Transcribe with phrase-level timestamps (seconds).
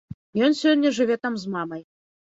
[0.47, 1.89] Ён сёння жыве там з мамай.